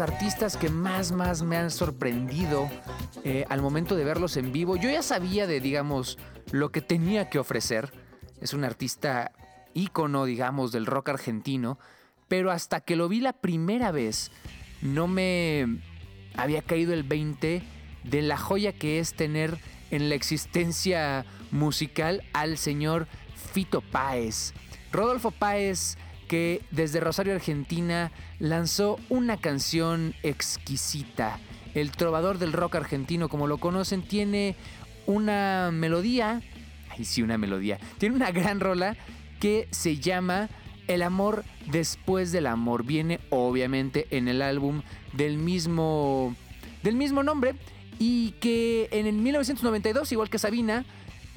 Artistas 0.00 0.56
que 0.56 0.68
más, 0.68 1.12
más 1.12 1.42
me 1.42 1.56
han 1.56 1.70
sorprendido 1.70 2.68
eh, 3.24 3.44
al 3.48 3.62
momento 3.62 3.96
de 3.96 4.04
verlos 4.04 4.36
en 4.36 4.52
vivo. 4.52 4.76
Yo 4.76 4.90
ya 4.90 5.02
sabía 5.02 5.46
de, 5.46 5.60
digamos, 5.60 6.18
lo 6.52 6.70
que 6.70 6.80
tenía 6.80 7.28
que 7.28 7.38
ofrecer. 7.38 7.92
Es 8.40 8.52
un 8.52 8.64
artista 8.64 9.32
ícono, 9.74 10.24
digamos, 10.24 10.72
del 10.72 10.86
rock 10.86 11.10
argentino. 11.10 11.78
Pero 12.28 12.50
hasta 12.50 12.80
que 12.80 12.96
lo 12.96 13.08
vi 13.08 13.20
la 13.20 13.32
primera 13.32 13.90
vez, 13.90 14.30
no 14.82 15.06
me 15.08 15.80
había 16.36 16.62
caído 16.62 16.92
el 16.92 17.02
20 17.02 17.62
de 18.04 18.22
la 18.22 18.36
joya 18.36 18.72
que 18.72 18.98
es 18.98 19.14
tener 19.14 19.58
en 19.90 20.08
la 20.08 20.14
existencia 20.14 21.24
musical 21.50 22.22
al 22.32 22.58
señor 22.58 23.08
Fito 23.52 23.80
Páez. 23.80 24.52
Rodolfo 24.92 25.30
Páez 25.30 25.96
que 26.28 26.62
desde 26.70 27.00
Rosario, 27.00 27.34
Argentina, 27.34 28.12
lanzó 28.38 28.98
una 29.08 29.36
canción 29.36 30.14
exquisita. 30.22 31.38
El 31.74 31.90
trovador 31.90 32.38
del 32.38 32.52
rock 32.52 32.76
argentino, 32.76 33.28
como 33.28 33.46
lo 33.46 33.58
conocen, 33.58 34.02
tiene 34.02 34.56
una 35.06 35.70
melodía, 35.72 36.42
ay 36.90 37.04
sí, 37.04 37.22
una 37.22 37.38
melodía, 37.38 37.78
tiene 37.98 38.16
una 38.16 38.30
gran 38.30 38.60
rola 38.60 38.96
que 39.40 39.68
se 39.70 39.98
llama 39.98 40.48
El 40.86 41.02
amor 41.02 41.44
después 41.66 42.32
del 42.32 42.46
amor. 42.46 42.84
Viene 42.84 43.20
obviamente 43.30 44.06
en 44.10 44.28
el 44.28 44.42
álbum 44.42 44.82
del 45.12 45.38
mismo, 45.38 46.34
del 46.82 46.96
mismo 46.96 47.22
nombre 47.22 47.54
y 47.98 48.32
que 48.40 48.88
en 48.92 49.06
el 49.06 49.14
1992, 49.14 50.12
igual 50.12 50.30
que 50.30 50.38
Sabina, 50.38 50.84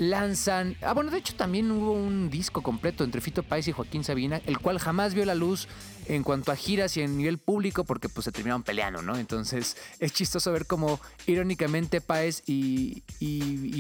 lanzan. 0.02 0.76
Ah, 0.82 0.94
bueno, 0.94 1.12
de 1.12 1.20
hecho 1.20 1.36
también 1.36 1.70
hubo 1.70 1.92
un 1.92 2.32
disco 2.32 2.64
completo 2.64 3.04
entre 3.04 3.22
Fito 3.22 3.44
Páez 3.44 3.68
y 3.68 3.72
Joaquín 3.72 4.04
Sabina, 4.04 4.42
el 4.48 4.58
cual 4.58 4.80
jamás 4.80 5.14
vio 5.14 5.26
la 5.26 5.36
luz 5.36 5.68
en 6.08 6.24
cuanto 6.24 6.52
a 6.52 6.56
giras 6.56 6.98
y 6.98 7.02
en 7.02 7.18
nivel 7.18 7.38
público 7.38 7.84
porque 7.84 8.10
pues 8.10 8.26
se 8.26 8.32
terminaron 8.32 8.64
peleando, 8.64 9.04
¿no? 9.04 9.16
Entonces 9.16 9.78
es 10.00 10.12
chistoso 10.12 10.52
ver 10.52 10.66
cómo 10.66 11.00
irónicamente 11.28 12.02
Páez 12.02 12.42
y, 12.48 13.04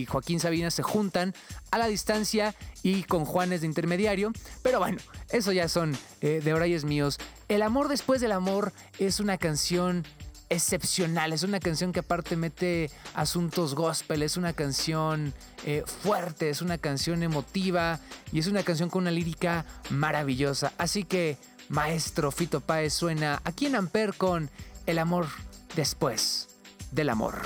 Joaquín 0.08 0.40
Sabina 0.40 0.70
se 0.70 0.84
juntan 0.84 1.34
a 1.72 1.80
la 1.80 1.88
distancia 1.88 2.54
y 2.84 3.02
con 3.04 3.26
Juanes 3.26 3.62
de 3.62 3.68
intermediario. 3.68 4.32
Pero 4.62 4.78
bueno, 4.78 5.00
eso 5.32 5.52
ya 5.52 5.68
son 5.68 5.98
eh, 6.22 6.40
de 6.44 6.54
horarios 6.54 6.84
míos. 6.86 7.18
El 7.48 7.64
amor 7.64 7.88
después 7.88 8.22
del 8.22 8.32
amor 8.32 8.74
es 9.00 9.20
una 9.20 9.40
canción 9.40 10.06
excepcional. 10.52 11.32
Es 11.32 11.44
una 11.44 11.62
canción 11.62 11.94
que 11.94 12.02
aparte 12.02 12.36
mete 12.36 12.92
asuntos 13.16 13.74
gospel, 13.74 14.22
es 14.22 14.36
una 14.36 14.52
canción 14.52 15.34
eh, 15.66 15.84
fuerte, 15.86 16.50
es 16.50 16.62
una 16.62 16.78
canción 16.78 17.24
emotiva 17.24 18.00
y 18.34 18.40
es 18.40 18.48
una 18.48 18.62
canción 18.62 18.90
con 18.90 19.04
una 19.04 19.12
lírica 19.12 19.66
maravillosa. 19.90 20.74
Así 20.78 21.06
que, 21.06 21.38
maestro 21.70 22.32
Fito 22.32 22.60
Páez 22.60 22.94
suena 22.94 23.42
aquí 23.46 23.66
en 23.66 23.78
Amper 23.78 24.14
con 24.14 24.50
El 24.86 25.00
amor 25.00 25.28
después 25.76 26.50
del 26.92 27.10
amor. 27.10 27.42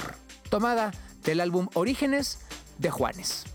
Tomada 0.50 0.92
del 1.24 1.42
álbum 1.42 1.68
Orígenes 1.76 2.40
de 2.80 2.90
Juanes. 2.90 3.55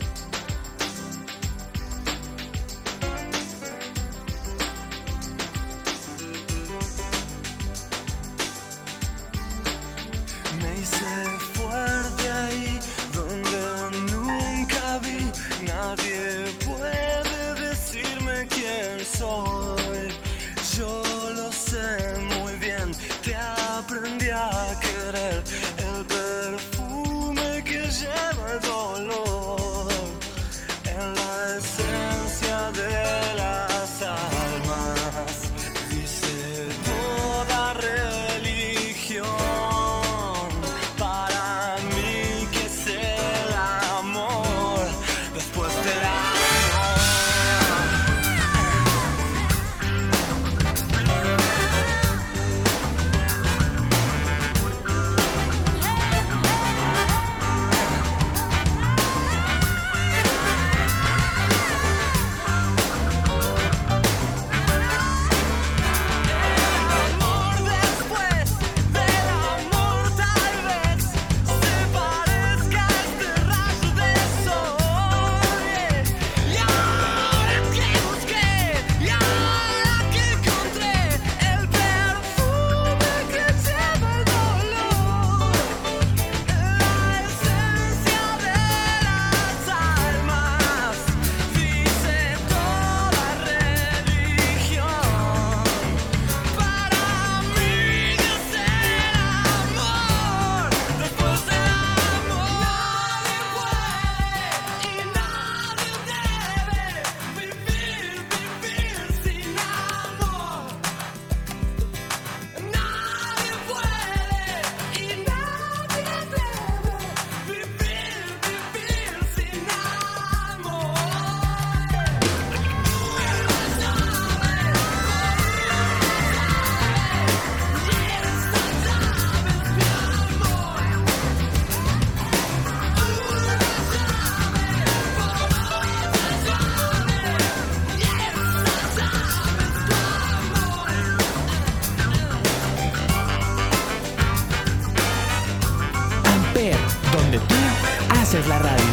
Haces 148.31 148.47
la 148.47 148.59
radio. 148.59 148.90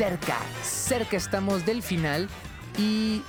Cerca, 0.00 0.38
cerca 0.62 1.18
estamos 1.18 1.66
del 1.66 1.82
final 1.82 2.26
y 2.78 3.20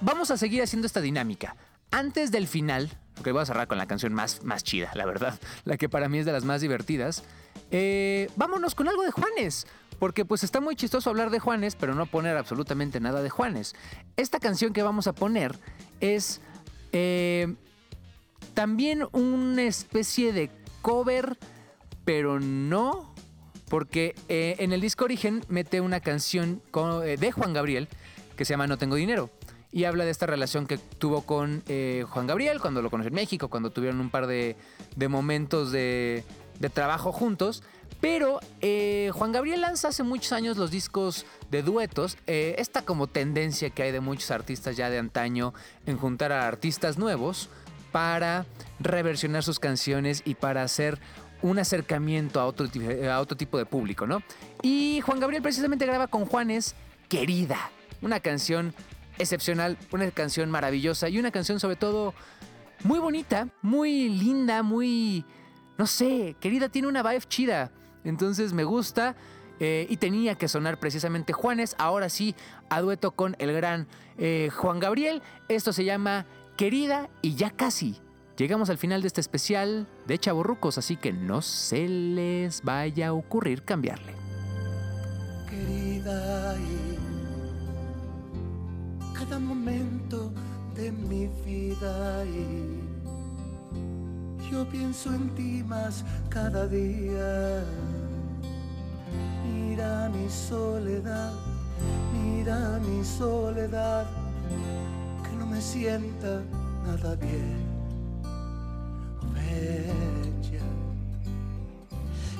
vamos 0.00 0.30
a 0.30 0.36
seguir 0.36 0.62
haciendo 0.62 0.86
esta 0.86 1.00
dinámica. 1.00 1.56
Antes 1.90 2.30
del 2.30 2.46
final, 2.46 2.96
que 3.24 3.32
voy 3.32 3.42
a 3.42 3.44
cerrar 3.44 3.66
con 3.66 3.76
la 3.76 3.86
canción 3.86 4.14
más, 4.14 4.44
más 4.44 4.62
chida, 4.62 4.92
la 4.94 5.04
verdad, 5.04 5.36
la 5.64 5.76
que 5.76 5.88
para 5.88 6.08
mí 6.08 6.18
es 6.18 6.24
de 6.24 6.30
las 6.30 6.44
más 6.44 6.60
divertidas, 6.60 7.24
eh, 7.72 8.30
vámonos 8.36 8.76
con 8.76 8.86
algo 8.86 9.02
de 9.02 9.10
Juanes. 9.10 9.66
Porque 9.98 10.24
pues 10.24 10.44
está 10.44 10.60
muy 10.60 10.76
chistoso 10.76 11.10
hablar 11.10 11.30
de 11.30 11.40
Juanes, 11.40 11.74
pero 11.74 11.96
no 11.96 12.06
poner 12.06 12.36
absolutamente 12.36 13.00
nada 13.00 13.20
de 13.20 13.30
Juanes. 13.30 13.74
Esta 14.16 14.38
canción 14.38 14.72
que 14.72 14.84
vamos 14.84 15.08
a 15.08 15.12
poner 15.12 15.58
es 15.98 16.40
eh, 16.92 17.52
también 18.54 19.08
una 19.10 19.64
especie 19.64 20.32
de 20.32 20.52
cover, 20.82 21.36
pero 22.04 22.38
no 22.38 23.15
porque 23.68 24.14
eh, 24.28 24.56
en 24.58 24.72
el 24.72 24.80
disco 24.80 25.04
Origen 25.04 25.44
mete 25.48 25.80
una 25.80 26.00
canción 26.00 26.62
eh, 27.04 27.16
de 27.18 27.32
Juan 27.32 27.52
Gabriel 27.52 27.88
que 28.36 28.44
se 28.44 28.52
llama 28.52 28.66
No 28.66 28.78
tengo 28.78 28.96
dinero. 28.96 29.30
Y 29.72 29.84
habla 29.84 30.04
de 30.04 30.10
esta 30.10 30.26
relación 30.26 30.66
que 30.66 30.78
tuvo 30.78 31.22
con 31.22 31.62
eh, 31.68 32.04
Juan 32.08 32.26
Gabriel 32.26 32.60
cuando 32.60 32.80
lo 32.80 32.90
conoció 32.90 33.08
en 33.08 33.14
México, 33.14 33.48
cuando 33.48 33.70
tuvieron 33.70 34.00
un 34.00 34.10
par 34.10 34.26
de, 34.26 34.56
momentos 35.08 35.72
de, 35.72 36.24
trabajo 36.72 37.12
juntos. 37.12 37.62
Pero 38.00 38.40
Juan 39.12 39.32
Gabriel 39.32 39.62
lanza 39.62 39.88
hace 39.88 40.02
muchos 40.02 40.32
años 40.32 40.56
los 40.56 40.70
discos 40.70 41.26
de 41.50 41.62
duetos. 41.62 42.16
esta 42.26 42.82
como 42.82 43.06
tendencia 43.06 43.70
que 43.70 43.82
hay 43.82 43.92
de 43.92 44.00
muchos 44.00 44.30
artistas 44.30 44.76
ya 44.76 44.88
de 44.90 44.98
antaño 44.98 45.52
en 45.86 45.96
juntar 45.96 46.30
a 46.30 46.46
artistas 46.46 46.98
nuevos 46.98 47.48
para 47.92 48.44
reversionar 48.78 49.42
sus 49.42 49.58
canciones 49.58 50.22
y 50.24 50.34
para 50.34 50.62
hacer 50.62 50.98
un 51.42 51.58
acercamiento 51.58 52.40
a 52.40 52.46
otro, 52.46 52.68
a 53.10 53.20
otro 53.20 53.36
tipo 53.36 53.58
de 53.58 53.66
público, 53.66 54.06
¿no? 54.06 54.22
Y 54.62 55.00
Juan 55.02 55.20
Gabriel 55.20 55.42
precisamente 55.42 55.86
graba 55.86 56.06
con 56.06 56.26
Juanes 56.26 56.74
Querida, 57.08 57.70
una 58.02 58.20
canción 58.20 58.74
excepcional, 59.18 59.78
una 59.92 60.10
canción 60.10 60.50
maravillosa 60.50 61.08
y 61.08 61.18
una 61.18 61.30
canción 61.30 61.60
sobre 61.60 61.76
todo 61.76 62.14
muy 62.84 62.98
bonita, 62.98 63.48
muy 63.62 64.08
linda, 64.08 64.62
muy, 64.62 65.24
no 65.78 65.86
sé, 65.86 66.36
Querida 66.40 66.68
tiene 66.68 66.88
una 66.88 67.02
vibe 67.02 67.24
chida, 67.28 67.72
entonces 68.04 68.52
me 68.52 68.64
gusta. 68.64 69.16
Eh, 69.58 69.86
y 69.88 69.96
tenía 69.96 70.34
que 70.34 70.48
sonar 70.48 70.78
precisamente 70.78 71.32
Juanes, 71.32 71.76
ahora 71.78 72.10
sí, 72.10 72.34
a 72.68 72.82
dueto 72.82 73.12
con 73.12 73.36
el 73.38 73.54
gran 73.54 73.86
eh, 74.18 74.50
Juan 74.54 74.80
Gabriel. 74.80 75.22
Esto 75.48 75.72
se 75.72 75.84
llama 75.84 76.26
Querida 76.58 77.08
y 77.22 77.36
ya 77.36 77.50
casi. 77.50 77.98
Llegamos 78.36 78.68
al 78.68 78.76
final 78.76 79.00
de 79.00 79.06
este 79.06 79.22
especial 79.22 79.86
de 80.06 80.18
Chaborrucos, 80.18 80.76
así 80.76 80.96
que 80.96 81.10
no 81.10 81.40
se 81.40 81.88
les 81.88 82.62
vaya 82.62 83.08
a 83.08 83.12
ocurrir 83.14 83.62
cambiarle. 83.62 84.12
Querida, 85.48 86.54
cada 89.14 89.38
momento 89.38 90.30
de 90.74 90.92
mi 90.92 91.28
vida 91.46 92.24
yo 94.50 94.68
pienso 94.68 95.14
en 95.14 95.34
ti 95.34 95.64
más 95.66 96.04
cada 96.28 96.68
día. 96.68 97.64
Mira 99.50 100.10
mi 100.10 100.28
soledad, 100.28 101.32
mira 102.12 102.78
mi 102.80 103.02
soledad, 103.02 104.06
que 105.24 105.36
no 105.38 105.46
me 105.46 105.60
sienta 105.60 106.42
nada 106.84 107.16
bien 107.16 107.65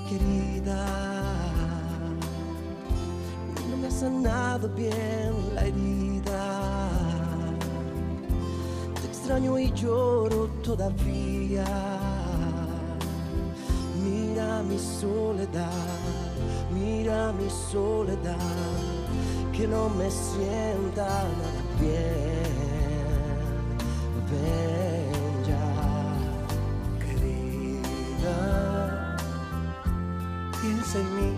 querida. 0.08 0.86
No 3.70 3.76
me 3.76 3.88
ha 3.88 3.90
sanado 3.90 4.68
bien 4.70 5.32
la 5.54 5.66
herida. 5.66 6.88
Te 9.00 9.06
extraño 9.06 9.58
y 9.58 9.72
lloro 9.72 10.48
todavía. 10.62 11.64
Mira 14.04 14.62
mi 14.62 14.78
soledad, 14.78 15.70
mira 16.72 17.32
mi 17.32 17.48
soledad, 17.70 18.36
que 19.52 19.66
no 19.66 19.88
me 19.88 20.10
sienta 20.10 21.04
nada 21.04 21.62
bien. 21.80 22.56
Piensa 30.60 30.98
en 30.98 31.16
mí, 31.16 31.32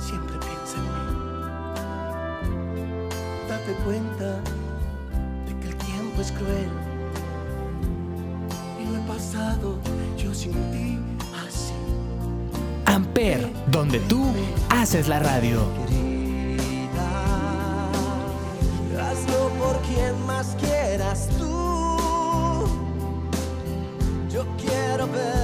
siempre 0.00 0.36
piensa 0.38 0.76
en 0.76 0.84
mí. 0.84 0.90
Date 3.48 3.72
cuenta 3.84 4.40
de 5.46 5.52
que 5.60 5.68
el 5.68 5.76
tiempo 5.76 6.20
es 6.20 6.32
cruel 6.32 6.70
y 8.80 8.84
lo 8.90 8.96
he 8.96 9.02
pasado 9.06 9.78
yo 10.16 10.34
sin 10.34 10.52
ti 10.72 10.98
así. 11.46 11.74
Amper, 12.86 13.50
donde 13.70 14.00
tú 14.00 14.24
haces 14.70 15.08
la 15.08 15.18
radio. 15.18 15.60
Querida, 15.88 17.08
hazlo 19.10 19.48
por 19.58 19.78
quien 19.82 20.26
más 20.26 20.56
quieras 20.60 21.28
tú. 21.38 21.53
Yo 24.64 24.70
quiero 24.70 25.06
ver 25.08 25.43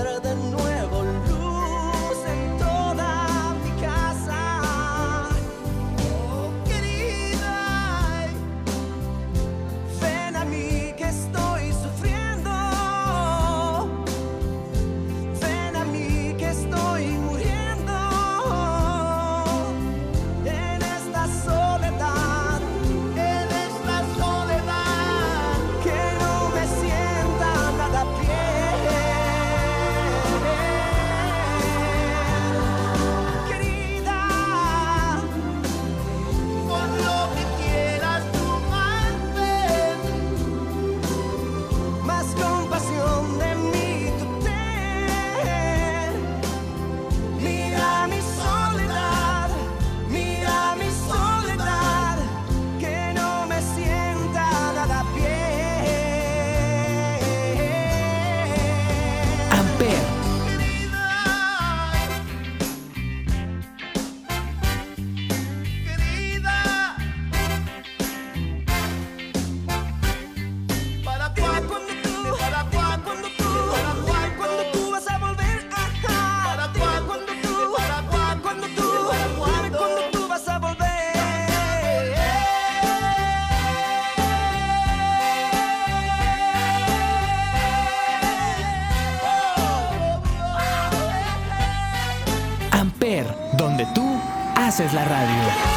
haces 94.80 94.94
la 94.94 95.04
radio. 95.04 95.69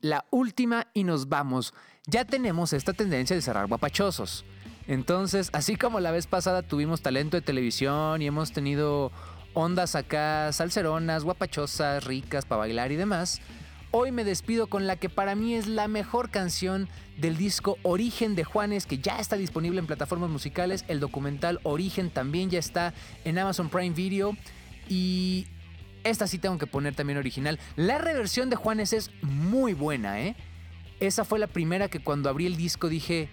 La 0.00 0.24
última 0.30 0.88
y 0.94 1.04
nos 1.04 1.28
vamos. 1.28 1.74
Ya 2.06 2.24
tenemos 2.24 2.72
esta 2.72 2.92
tendencia 2.92 3.36
de 3.36 3.42
cerrar 3.42 3.66
guapachosos. 3.66 4.44
Entonces, 4.86 5.50
así 5.52 5.76
como 5.76 6.00
la 6.00 6.10
vez 6.10 6.26
pasada 6.26 6.62
tuvimos 6.62 7.02
talento 7.02 7.36
de 7.36 7.42
televisión 7.42 8.20
y 8.20 8.26
hemos 8.26 8.52
tenido 8.52 9.12
ondas 9.54 9.94
acá, 9.94 10.52
salseronas, 10.52 11.24
guapachosas, 11.24 12.04
ricas 12.04 12.44
para 12.44 12.60
bailar 12.60 12.90
y 12.90 12.96
demás, 12.96 13.40
hoy 13.92 14.10
me 14.10 14.24
despido 14.24 14.66
con 14.66 14.86
la 14.86 14.96
que 14.96 15.08
para 15.08 15.34
mí 15.34 15.54
es 15.54 15.68
la 15.68 15.86
mejor 15.86 16.30
canción 16.30 16.88
del 17.18 17.36
disco 17.36 17.78
Origen 17.82 18.34
de 18.34 18.44
Juanes, 18.44 18.86
que 18.86 18.98
ya 18.98 19.18
está 19.18 19.36
disponible 19.36 19.78
en 19.78 19.86
plataformas 19.86 20.30
musicales. 20.30 20.84
El 20.88 20.98
documental 20.98 21.60
Origen 21.62 22.10
también 22.10 22.50
ya 22.50 22.58
está 22.58 22.94
en 23.24 23.38
Amazon 23.38 23.68
Prime 23.68 23.94
Video. 23.94 24.36
Y 24.88 25.46
esta 26.04 26.26
sí 26.26 26.38
tengo 26.38 26.58
que 26.58 26.66
poner 26.66 26.94
también 26.94 27.18
original. 27.18 27.58
La 27.76 27.98
reversión 27.98 28.50
de 28.50 28.56
Juanes 28.56 28.92
es 28.92 29.10
muy 29.22 29.74
buena, 29.74 30.20
¿eh? 30.20 30.36
Esa 31.00 31.24
fue 31.24 31.38
la 31.38 31.46
primera 31.46 31.88
que 31.88 32.00
cuando 32.00 32.28
abrí 32.28 32.46
el 32.46 32.56
disco 32.56 32.88
dije, 32.88 33.28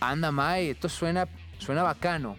anda, 0.00 0.30
mae, 0.30 0.70
esto 0.70 0.88
suena, 0.88 1.28
suena 1.58 1.82
bacano. 1.82 2.36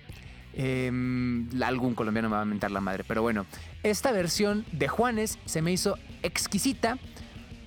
Em, 0.53 1.49
algún 1.61 1.95
colombiano 1.95 2.30
me 2.30 2.36
va 2.36 2.41
a 2.41 2.45
mentar 2.45 2.71
la 2.71 2.80
madre, 2.80 3.03
pero 3.05 3.21
bueno, 3.21 3.45
esta 3.84 4.11
versión 4.13 4.65
de 4.71 4.88
Juanes 4.88 5.38
se 5.45 5.61
me 5.61 5.73
hizo 5.73 5.97
exquisita, 6.23 6.97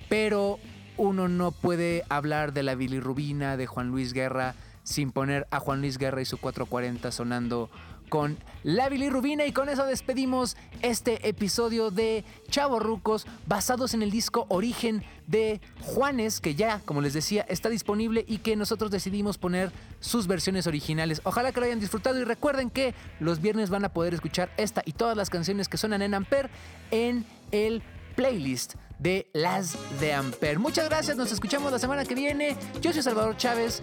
pero 0.09 0.59
uno 0.97 1.27
no 1.27 1.51
puede 1.51 2.03
hablar 2.09 2.51
de 2.51 2.63
la 2.63 2.75
bilirrubina 2.75 3.57
de 3.57 3.67
Juan 3.67 3.89
Luis 3.89 4.11
Guerra 4.11 4.55
sin 4.83 5.11
poner 5.11 5.47
a 5.51 5.59
Juan 5.59 5.81
Luis 5.81 5.99
Guerra 5.99 6.21
y 6.21 6.25
su 6.25 6.39
440 6.39 7.11
sonando 7.11 7.69
con 8.09 8.37
la 8.63 8.89
bilirrubina 8.89 9.45
y 9.45 9.53
con 9.53 9.69
eso 9.69 9.85
despedimos 9.85 10.57
este 10.81 11.29
episodio 11.29 11.91
de 11.91 12.25
Chavo 12.49 12.79
Rucos 12.79 13.25
basados 13.47 13.93
en 13.93 14.01
el 14.01 14.11
disco 14.11 14.45
Origen 14.49 15.03
de 15.27 15.61
Juanes 15.81 16.41
que 16.41 16.55
ya, 16.55 16.81
como 16.85 17.01
les 17.01 17.13
decía, 17.13 17.45
está 17.47 17.69
disponible 17.69 18.25
y 18.27 18.39
que 18.39 18.55
nosotros 18.55 18.91
decidimos 18.91 19.37
poner 19.37 19.71
sus 19.99 20.27
versiones 20.27 20.67
originales. 20.67 21.21
Ojalá 21.23 21.51
que 21.51 21.59
lo 21.59 21.67
hayan 21.67 21.79
disfrutado 21.79 22.19
y 22.19 22.23
recuerden 22.23 22.69
que 22.69 22.93
los 23.19 23.39
viernes 23.41 23.69
van 23.69 23.85
a 23.85 23.93
poder 23.93 24.13
escuchar 24.13 24.51
esta 24.57 24.81
y 24.85 24.93
todas 24.93 25.15
las 25.15 25.29
canciones 25.29 25.69
que 25.69 25.77
suenan 25.77 26.01
en 26.01 26.13
Amper 26.13 26.49
en 26.91 27.25
el 27.51 27.81
playlist 28.15 28.75
de 28.97 29.29
las 29.33 29.77
de 29.99 30.13
Amper. 30.13 30.59
Muchas 30.59 30.89
gracias, 30.89 31.15
nos 31.15 31.31
escuchamos 31.31 31.71
la 31.71 31.79
semana 31.79 32.03
que 32.03 32.15
viene. 32.15 32.57
Yo 32.81 32.91
soy 32.91 33.01
Salvador 33.01 33.37
Chávez 33.37 33.81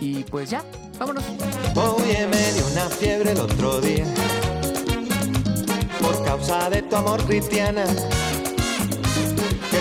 y 0.00 0.24
pues 0.24 0.50
ya, 0.50 0.62
vámonos. 1.00 1.24
Oye, 1.74 2.26
me 2.26 2.52
dio 2.52 2.66
una 2.66 2.88
fiebre 2.88 3.32
el 3.32 3.40
otro 3.40 3.80
día. 3.80 4.04
Por 6.00 6.24
causa 6.24 6.70
de 6.70 6.82
tu 6.82 6.96
amor 6.96 7.24
cristiana 7.24 7.84
que 9.70 9.78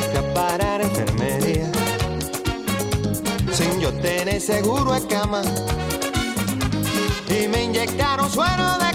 enfermería. 0.82 1.70
Sin 3.52 3.80
yo 3.82 3.94
tener 3.94 4.40
seguro 4.40 4.94
de 4.94 5.06
cama. 5.08 5.42
Y 7.30 7.48
me 7.48 7.66
inyectaron 7.66 8.32
suero 8.32 8.78
de 8.80 8.89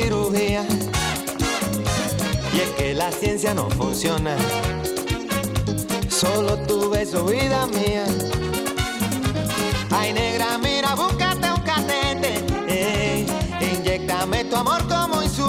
Y 0.00 0.10
es 2.60 2.70
que 2.76 2.94
la 2.94 3.10
ciencia 3.10 3.52
no 3.52 3.68
funciona, 3.70 4.36
solo 6.08 6.56
tu 6.68 6.88
beso, 6.88 7.24
vida 7.24 7.66
mía. 7.66 8.04
Ay, 9.90 10.12
negra, 10.12 10.56
mira, 10.58 10.94
búscate 10.94 11.50
un 11.50 11.60
catete, 11.62 12.44
eh, 12.68 13.26
inyectame 13.60 14.44
tu 14.44 14.54
amor 14.54 14.86
como 14.86 15.20
insulina 15.20 15.47